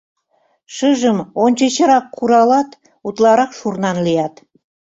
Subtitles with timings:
[0.75, 2.69] Шыжым ончычрак куралат—
[3.07, 4.33] утларак шурнан лият.